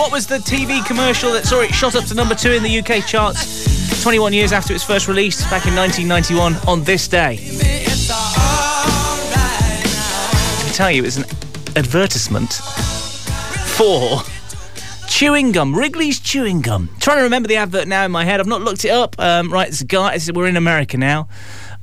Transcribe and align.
what 0.00 0.10
was 0.10 0.26
the 0.26 0.38
TV 0.38 0.82
commercial 0.86 1.30
that 1.30 1.44
saw 1.44 1.60
it 1.60 1.74
shot 1.74 1.94
up 1.94 2.06
to 2.06 2.14
number 2.14 2.34
two 2.34 2.52
in 2.52 2.62
the 2.62 2.78
UK 2.80 3.04
charts 3.06 4.02
21 4.02 4.32
years 4.32 4.50
after 4.50 4.72
its 4.72 4.82
first 4.82 5.06
release 5.08 5.42
back 5.50 5.66
in 5.66 5.76
1991 5.76 6.56
on 6.66 6.82
this 6.84 7.06
day? 7.06 7.38
I 9.28 10.62
can 10.64 10.72
tell 10.72 10.90
you, 10.90 11.04
it's 11.04 11.18
an 11.18 11.24
advertisement 11.76 12.54
for 13.76 14.22
chewing 15.06 15.52
gum, 15.52 15.74
Wrigley's 15.74 16.18
chewing 16.18 16.62
gum. 16.62 16.88
trying 16.98 17.18
to 17.18 17.24
remember 17.24 17.48
the 17.48 17.56
advert 17.56 17.86
now 17.86 18.06
in 18.06 18.10
my 18.10 18.24
head. 18.24 18.40
I've 18.40 18.46
not 18.46 18.62
looked 18.62 18.86
it 18.86 18.92
up. 18.92 19.16
Um, 19.18 19.52
right, 19.52 19.68
it's 19.68 19.82
a 19.82 19.84
guy. 19.84 20.18
We're 20.32 20.46
in 20.46 20.56
America 20.56 20.96
now 20.96 21.28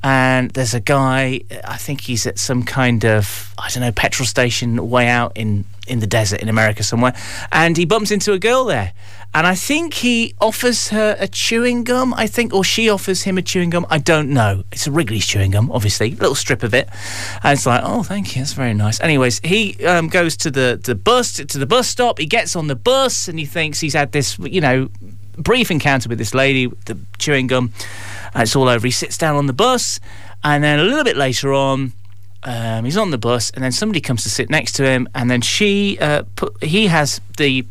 and 0.02 0.50
there's 0.52 0.74
a 0.74 0.80
guy. 0.80 1.40
I 1.64 1.76
think 1.76 2.02
he's 2.02 2.26
at 2.26 2.38
some 2.38 2.62
kind 2.62 3.04
of 3.04 3.52
I 3.58 3.68
don't 3.70 3.82
know 3.82 3.92
petrol 3.92 4.26
station 4.26 4.90
way 4.90 5.08
out 5.08 5.32
in 5.34 5.64
in 5.86 6.00
the 6.00 6.06
desert 6.06 6.40
in 6.40 6.48
America 6.48 6.82
somewhere, 6.82 7.14
and 7.50 7.76
he 7.76 7.84
bumps 7.84 8.10
into 8.10 8.32
a 8.32 8.38
girl 8.38 8.64
there. 8.64 8.92
And 9.34 9.46
I 9.46 9.54
think 9.54 9.94
he 9.94 10.34
offers 10.40 10.88
her 10.88 11.14
a 11.18 11.28
chewing 11.28 11.84
gum, 11.84 12.14
I 12.14 12.26
think, 12.26 12.54
or 12.54 12.64
she 12.64 12.88
offers 12.88 13.22
him 13.24 13.36
a 13.36 13.42
chewing 13.42 13.68
gum. 13.68 13.86
I 13.90 13.98
don't 13.98 14.30
know. 14.30 14.64
It's 14.72 14.86
a 14.86 14.90
Wrigley's 14.90 15.26
chewing 15.26 15.50
gum, 15.50 15.70
obviously, 15.70 16.12
little 16.12 16.34
strip 16.34 16.62
of 16.62 16.72
it. 16.72 16.88
And 17.42 17.52
it's 17.52 17.66
like, 17.66 17.82
oh, 17.84 18.02
thank 18.02 18.34
you, 18.34 18.40
that's 18.40 18.54
very 18.54 18.72
nice. 18.72 19.00
Anyways, 19.00 19.40
he 19.40 19.84
um, 19.84 20.08
goes 20.08 20.34
to 20.38 20.50
the, 20.50 20.80
the 20.82 20.94
bus 20.94 21.34
to 21.34 21.58
the 21.58 21.66
bus 21.66 21.88
stop. 21.88 22.18
He 22.18 22.24
gets 22.24 22.56
on 22.56 22.68
the 22.68 22.74
bus 22.74 23.28
and 23.28 23.38
he 23.38 23.44
thinks 23.44 23.80
he's 23.80 23.92
had 23.92 24.12
this, 24.12 24.38
you 24.38 24.62
know, 24.62 24.88
brief 25.36 25.70
encounter 25.70 26.08
with 26.08 26.18
this 26.18 26.34
lady, 26.34 26.66
the 26.86 26.98
chewing 27.18 27.48
gum 27.48 27.72
and 28.34 28.42
it's 28.42 28.56
all 28.56 28.68
over. 28.68 28.86
He 28.86 28.90
sits 28.90 29.18
down 29.18 29.36
on 29.36 29.46
the 29.46 29.52
bus, 29.52 30.00
and 30.44 30.62
then 30.62 30.78
a 30.78 30.84
little 30.84 31.04
bit 31.04 31.16
later 31.16 31.52
on, 31.52 31.92
um, 32.44 32.84
he's 32.84 32.96
on 32.96 33.10
the 33.10 33.18
bus, 33.18 33.50
and 33.50 33.62
then 33.64 33.72
somebody 33.72 34.00
comes 34.00 34.22
to 34.22 34.30
sit 34.30 34.48
next 34.50 34.72
to 34.72 34.84
him, 34.84 35.08
and 35.14 35.30
then 35.30 35.40
she, 35.40 35.98
uh, 36.00 36.22
put, 36.36 36.62
he 36.62 36.86
has 36.86 37.20
the 37.36 37.66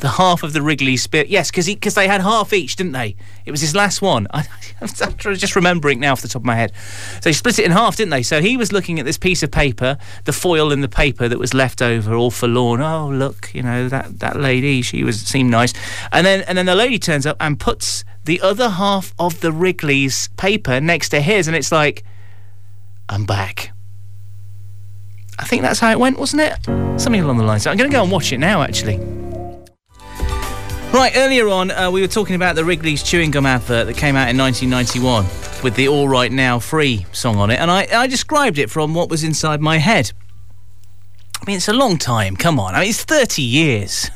the 0.00 0.08
half 0.08 0.42
of 0.42 0.52
the 0.52 0.62
Wrigley 0.62 0.96
spear. 0.96 1.24
Yes, 1.26 1.50
because 1.50 1.66
because 1.66 1.94
they 1.94 2.06
had 2.06 2.20
half 2.20 2.52
each, 2.52 2.76
didn't 2.76 2.92
they? 2.92 3.16
It 3.44 3.50
was 3.50 3.60
his 3.60 3.74
last 3.74 4.02
one. 4.02 4.26
I, 4.34 4.44
am 4.80 4.88
just 5.16 5.56
remembering 5.56 6.00
now 6.00 6.12
off 6.12 6.22
the 6.22 6.28
top 6.28 6.42
of 6.42 6.46
my 6.46 6.54
head. 6.54 6.72
So 7.14 7.20
they 7.20 7.32
split 7.32 7.58
it 7.58 7.64
in 7.64 7.72
half, 7.72 7.96
didn't 7.96 8.10
they? 8.10 8.22
So 8.22 8.40
he 8.40 8.56
was 8.56 8.72
looking 8.72 8.98
at 8.98 9.06
this 9.06 9.18
piece 9.18 9.42
of 9.42 9.50
paper, 9.50 9.98
the 10.24 10.32
foil 10.32 10.72
in 10.72 10.80
the 10.80 10.88
paper 10.88 11.28
that 11.28 11.38
was 11.38 11.54
left 11.54 11.82
over, 11.82 12.14
all 12.14 12.30
forlorn. 12.30 12.80
Oh, 12.80 13.08
look, 13.08 13.52
you 13.54 13.62
know 13.62 13.88
that 13.88 14.20
that 14.20 14.36
lady. 14.36 14.82
She 14.82 15.02
was 15.02 15.20
seemed 15.20 15.50
nice, 15.50 15.72
and 16.12 16.26
then 16.26 16.42
and 16.42 16.56
then 16.56 16.66
the 16.66 16.74
lady 16.74 16.98
turns 16.98 17.26
up 17.26 17.36
and 17.40 17.58
puts 17.58 18.04
the 18.24 18.40
other 18.40 18.70
half 18.70 19.12
of 19.18 19.40
the 19.40 19.52
Wrigley's 19.52 20.28
paper 20.36 20.80
next 20.80 21.10
to 21.10 21.20
his, 21.20 21.46
and 21.46 21.56
it's 21.56 21.72
like, 21.72 22.04
I'm 23.08 23.24
back. 23.26 23.72
I 25.38 25.44
think 25.44 25.62
that's 25.62 25.80
how 25.80 25.90
it 25.90 25.98
went, 25.98 26.18
wasn't 26.18 26.42
it? 26.42 26.64
Something 27.00 27.20
along 27.20 27.38
the 27.38 27.44
lines. 27.44 27.66
I'm 27.66 27.76
going 27.76 27.90
to 27.90 27.94
go 27.94 28.02
and 28.02 28.10
watch 28.10 28.32
it 28.32 28.38
now, 28.38 28.62
actually. 28.62 28.96
Right, 30.94 31.10
earlier 31.16 31.48
on, 31.48 31.72
uh, 31.72 31.90
we 31.90 32.02
were 32.02 32.06
talking 32.06 32.36
about 32.36 32.54
the 32.54 32.64
Wrigley's 32.64 33.02
chewing 33.02 33.32
gum 33.32 33.46
advert 33.46 33.88
that 33.88 33.96
came 33.96 34.14
out 34.14 34.28
in 34.28 34.38
1991 34.38 35.24
with 35.64 35.74
the 35.74 35.88
All 35.88 36.08
Right 36.08 36.30
Now 36.30 36.60
Free 36.60 37.04
song 37.10 37.34
on 37.34 37.50
it, 37.50 37.58
and 37.58 37.68
I, 37.68 37.88
I 37.92 38.06
described 38.06 38.58
it 38.58 38.70
from 38.70 38.94
what 38.94 39.10
was 39.10 39.24
inside 39.24 39.60
my 39.60 39.78
head. 39.78 40.12
I 41.42 41.44
mean, 41.48 41.56
it's 41.56 41.66
a 41.66 41.72
long 41.72 41.98
time, 41.98 42.36
come 42.36 42.60
on. 42.60 42.76
I 42.76 42.80
mean, 42.82 42.90
it's 42.90 43.02
30 43.02 43.42
years. 43.42 44.08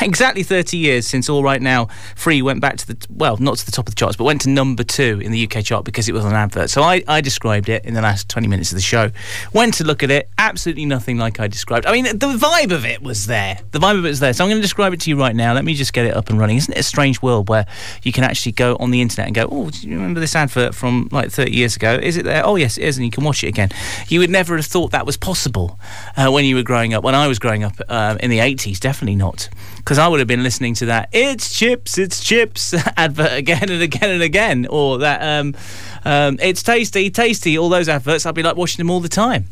exactly 0.02 0.42
30 0.42 0.76
years 0.78 1.06
since 1.06 1.28
All 1.28 1.42
Right 1.42 1.60
Now 1.60 1.88
Free 2.16 2.40
went 2.42 2.60
back 2.60 2.78
to 2.78 2.86
the, 2.86 3.06
well, 3.10 3.36
not 3.36 3.58
to 3.58 3.66
the 3.66 3.72
top 3.72 3.86
of 3.86 3.94
the 3.94 3.98
charts, 3.98 4.16
but 4.16 4.24
went 4.24 4.40
to 4.42 4.48
number 4.48 4.82
two 4.82 5.20
in 5.22 5.30
the 5.30 5.44
UK 5.44 5.64
chart 5.64 5.84
because 5.84 6.08
it 6.08 6.12
was 6.12 6.24
an 6.24 6.32
advert. 6.32 6.70
So 6.70 6.82
I, 6.82 7.02
I 7.06 7.20
described 7.20 7.68
it 7.68 7.84
in 7.84 7.94
the 7.94 8.00
last 8.00 8.28
20 8.28 8.48
minutes 8.48 8.72
of 8.72 8.76
the 8.76 8.82
show. 8.82 9.10
Went 9.52 9.74
to 9.74 9.84
look 9.84 10.02
at 10.02 10.10
it, 10.10 10.30
absolutely 10.38 10.86
nothing 10.86 11.18
like 11.18 11.38
I 11.38 11.48
described. 11.48 11.86
I 11.86 11.92
mean, 11.92 12.04
the 12.04 12.36
vibe 12.36 12.72
of 12.72 12.84
it 12.86 13.02
was 13.02 13.26
there. 13.26 13.58
The 13.72 13.78
vibe 13.78 13.98
of 13.98 14.04
it 14.04 14.08
was 14.08 14.20
there. 14.20 14.32
So 14.32 14.44
I'm 14.44 14.50
going 14.50 14.58
to 14.58 14.62
describe 14.62 14.92
it 14.94 15.00
to 15.02 15.10
you 15.10 15.18
right 15.18 15.36
now. 15.36 15.52
Let 15.52 15.64
me 15.64 15.74
just 15.74 15.92
get 15.92 16.06
it 16.06 16.16
up 16.16 16.30
and 16.30 16.38
running. 16.38 16.56
Isn't 16.56 16.72
it 16.72 16.78
a 16.78 16.82
strange 16.82 17.20
world 17.20 17.48
where 17.48 17.66
you 18.02 18.12
can 18.12 18.24
actually 18.24 18.52
go 18.52 18.76
on 18.76 18.90
the 18.90 19.02
internet 19.02 19.26
and 19.26 19.34
go, 19.34 19.48
oh, 19.50 19.70
do 19.70 19.86
you 19.86 19.96
remember 19.96 20.20
this 20.20 20.34
advert 20.34 20.74
from 20.74 21.08
like 21.12 21.30
30 21.30 21.52
years 21.52 21.76
ago? 21.76 21.98
Is 22.02 22.16
it 22.16 22.24
there? 22.24 22.44
Oh, 22.46 22.56
yes, 22.56 22.78
it 22.78 22.84
is. 22.84 22.96
And 22.96 23.04
you 23.04 23.10
can 23.10 23.24
watch 23.24 23.44
it 23.44 23.48
again. 23.48 23.68
You 24.08 24.20
would 24.20 24.30
never 24.30 24.56
have 24.56 24.66
thought 24.66 24.92
that 24.92 25.04
was 25.04 25.16
possible 25.16 25.78
uh, 26.16 26.30
when 26.30 26.44
you 26.44 26.56
were 26.56 26.62
growing 26.62 26.94
up. 26.94 27.04
When 27.04 27.14
I 27.14 27.26
was 27.26 27.38
growing 27.38 27.64
up 27.64 27.74
uh, 27.88 28.16
in 28.20 28.30
the 28.30 28.38
80s, 28.38 28.80
definitely 28.80 29.16
not 29.16 29.48
because 29.90 29.98
I 29.98 30.06
would 30.06 30.20
have 30.20 30.28
been 30.28 30.44
listening 30.44 30.74
to 30.74 30.86
that 30.86 31.08
"It's 31.10 31.52
chips, 31.52 31.98
it's 31.98 32.22
chips" 32.22 32.74
advert 32.96 33.32
again 33.32 33.68
and 33.68 33.82
again 33.82 34.10
and 34.10 34.22
again, 34.22 34.66
or 34.70 34.98
that 34.98 35.20
um, 35.20 35.56
um, 36.04 36.38
"It's 36.40 36.62
tasty, 36.62 37.10
tasty." 37.10 37.58
All 37.58 37.68
those 37.68 37.88
adverts, 37.88 38.24
I'd 38.24 38.36
be 38.36 38.44
like 38.44 38.54
watching 38.54 38.78
them 38.78 38.88
all 38.88 39.00
the 39.00 39.08
time. 39.08 39.46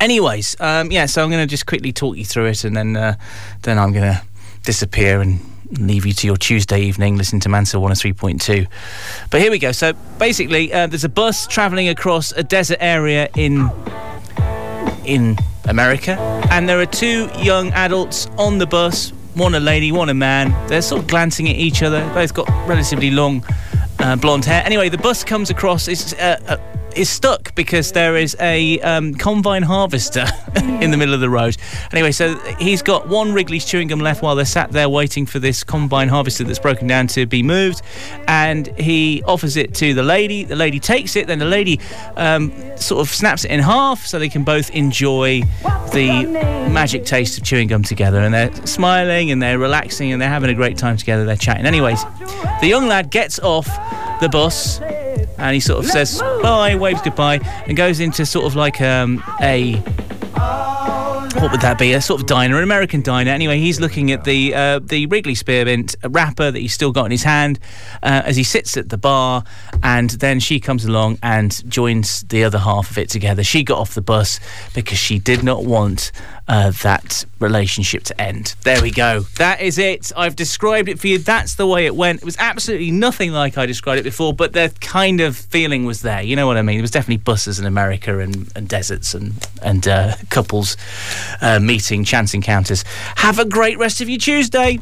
Anyways, 0.00 0.56
um, 0.58 0.90
yeah, 0.90 1.06
so 1.06 1.22
I'm 1.22 1.30
going 1.30 1.40
to 1.40 1.48
just 1.48 1.66
quickly 1.66 1.92
talk 1.92 2.16
you 2.16 2.24
through 2.24 2.46
it, 2.46 2.64
and 2.64 2.76
then 2.76 2.96
uh, 2.96 3.14
then 3.62 3.78
I'm 3.78 3.92
going 3.92 4.12
to 4.12 4.20
disappear 4.64 5.20
and 5.20 5.38
leave 5.78 6.04
you 6.04 6.14
to 6.14 6.26
your 6.26 6.36
Tuesday 6.36 6.80
evening 6.80 7.16
listening 7.16 7.38
to 7.42 7.48
Mansfield 7.48 7.84
103.2. 7.84 8.66
But 9.30 9.40
here 9.40 9.52
we 9.52 9.60
go. 9.60 9.70
So 9.70 9.92
basically, 10.18 10.72
uh, 10.72 10.88
there's 10.88 11.04
a 11.04 11.08
bus 11.08 11.46
travelling 11.46 11.88
across 11.88 12.32
a 12.32 12.42
desert 12.42 12.78
area 12.80 13.28
in 13.36 13.70
in 15.04 15.38
America. 15.68 16.31
And 16.52 16.68
there 16.68 16.78
are 16.80 16.86
two 16.86 17.30
young 17.38 17.72
adults 17.72 18.26
on 18.36 18.58
the 18.58 18.66
bus, 18.66 19.08
one 19.32 19.54
a 19.54 19.58
lady, 19.58 19.90
one 19.90 20.10
a 20.10 20.14
man. 20.14 20.50
They're 20.68 20.82
sort 20.82 21.00
of 21.00 21.08
glancing 21.08 21.48
at 21.48 21.56
each 21.56 21.82
other. 21.82 22.06
Both 22.12 22.34
got 22.34 22.46
relatively 22.68 23.10
long 23.10 23.42
uh, 23.98 24.16
blonde 24.16 24.44
hair. 24.44 24.62
Anyway, 24.66 24.90
the 24.90 24.98
bus 24.98 25.24
comes 25.24 25.48
across. 25.48 25.88
It's 25.88 26.12
uh, 26.12 26.38
uh, 26.46 26.56
is 26.94 27.08
stuck 27.08 27.54
because 27.54 27.92
there 27.92 28.16
is 28.16 28.36
a 28.38 28.78
um, 28.80 29.14
combine 29.14 29.62
harvester 29.62 30.26
in 30.56 30.90
the 30.90 30.98
middle 30.98 31.14
of 31.14 31.20
the 31.20 31.30
road. 31.30 31.56
Anyway, 31.90 32.12
so 32.12 32.34
he's 32.58 32.82
got 32.82 33.08
one 33.08 33.32
Wrigley's 33.32 33.64
chewing 33.64 33.88
gum 33.88 34.00
left 34.00 34.22
while 34.22 34.34
they're 34.34 34.44
sat 34.44 34.70
there 34.72 34.90
waiting 34.90 35.24
for 35.24 35.38
this 35.38 35.64
combine 35.64 36.08
harvester 36.08 36.44
that's 36.44 36.58
broken 36.58 36.86
down 36.86 37.06
to 37.06 37.24
be 37.24 37.42
moved. 37.42 37.80
And 38.28 38.66
he 38.78 39.22
offers 39.24 39.56
it 39.56 39.72
to 39.76 39.94
the 39.94 40.02
lady. 40.02 40.44
The 40.44 40.56
lady 40.56 40.80
takes 40.80 41.16
it. 41.16 41.28
Then 41.28 41.38
the 41.38 41.46
lady 41.46 41.80
um, 42.16 42.52
sort 42.76 43.00
of 43.00 43.08
snaps 43.08 43.46
it 43.46 43.50
in 43.50 43.60
half 43.60 44.04
so 44.04 44.18
they 44.18 44.28
can 44.28 44.44
both 44.44 44.68
enjoy 44.70 45.42
the 45.90 46.24
magic 46.70 47.04
taste 47.04 47.38
of 47.38 47.44
chewing 47.44 47.68
gum 47.68 47.82
together. 47.82 48.20
And 48.20 48.32
they're 48.32 48.54
smiling 48.66 49.30
and 49.30 49.42
they're 49.42 49.58
relaxing 49.58 50.12
and 50.12 50.20
they're 50.20 50.28
having 50.28 50.50
a 50.50 50.54
great 50.54 50.78
time 50.78 50.96
together. 50.96 51.24
They're 51.24 51.36
chatting. 51.36 51.66
Anyways, 51.66 52.04
the 52.60 52.68
young 52.68 52.86
lad 52.86 53.10
gets 53.10 53.38
off 53.40 53.66
the 54.20 54.28
bus 54.28 54.80
and 54.80 55.54
he 55.54 55.60
sort 55.60 55.84
of 55.84 55.90
says 55.90 56.20
bye, 56.42 56.76
waves 56.76 57.02
goodbye, 57.02 57.40
and 57.66 57.76
goes 57.76 58.00
into 58.00 58.24
sort 58.24 58.46
of 58.46 58.54
like 58.54 58.80
um, 58.80 59.22
a 59.40 59.82
what 61.34 61.50
would 61.50 61.60
that 61.60 61.78
be? 61.78 61.92
A 61.92 62.00
sort 62.00 62.20
of 62.20 62.26
diner, 62.26 62.56
an 62.56 62.62
American 62.62 63.00
diner. 63.00 63.30
Anyway, 63.30 63.58
he's 63.58 63.80
looking 63.80 64.10
at 64.12 64.24
the 64.24 64.54
uh, 64.54 64.78
the 64.80 65.06
Wrigley 65.06 65.34
Spearmint 65.34 65.94
wrapper 66.04 66.50
that 66.50 66.58
he's 66.58 66.74
still 66.74 66.92
got 66.92 67.06
in 67.06 67.10
his 67.10 67.22
hand 67.22 67.58
uh, 68.02 68.22
as 68.24 68.36
he 68.36 68.44
sits 68.44 68.76
at 68.76 68.88
the 68.88 68.98
bar, 68.98 69.44
and 69.82 70.10
then 70.10 70.40
she 70.40 70.60
comes 70.60 70.84
along 70.84 71.18
and 71.22 71.68
joins 71.70 72.22
the 72.22 72.44
other 72.44 72.58
half 72.58 72.90
of 72.90 72.98
it 72.98 73.08
together. 73.08 73.42
She 73.42 73.62
got 73.62 73.78
off 73.78 73.94
the 73.94 74.02
bus 74.02 74.40
because 74.74 74.98
she 74.98 75.18
did 75.18 75.42
not 75.42 75.64
want 75.64 76.12
uh, 76.52 76.70
that 76.82 77.24
relationship 77.38 78.04
to 78.04 78.20
end. 78.20 78.54
There 78.62 78.82
we 78.82 78.90
go. 78.90 79.20
That 79.38 79.62
is 79.62 79.78
it. 79.78 80.12
I've 80.14 80.36
described 80.36 80.90
it 80.90 81.00
for 81.00 81.06
you. 81.06 81.16
That's 81.16 81.54
the 81.54 81.66
way 81.66 81.86
it 81.86 81.96
went. 81.96 82.20
It 82.20 82.26
was 82.26 82.36
absolutely 82.38 82.90
nothing 82.90 83.32
like 83.32 83.56
I 83.56 83.64
described 83.64 84.00
it 84.00 84.04
before, 84.04 84.34
but 84.34 84.52
the 84.52 84.70
kind 84.82 85.22
of 85.22 85.34
feeling 85.34 85.86
was 85.86 86.02
there. 86.02 86.20
You 86.20 86.36
know 86.36 86.46
what 86.46 86.58
I 86.58 86.62
mean? 86.62 86.78
It 86.78 86.82
was 86.82 86.90
definitely 86.90 87.24
buses 87.24 87.58
in 87.58 87.64
America 87.64 88.18
and, 88.18 88.52
and 88.54 88.68
deserts 88.68 89.14
and 89.14 89.32
and 89.62 89.88
uh, 89.88 90.16
couples 90.28 90.76
uh, 91.40 91.58
meeting, 91.58 92.04
chance 92.04 92.34
encounters. 92.34 92.84
Have 93.16 93.38
a 93.38 93.46
great 93.46 93.78
rest 93.78 94.02
of 94.02 94.10
your 94.10 94.18
Tuesday. 94.18 94.78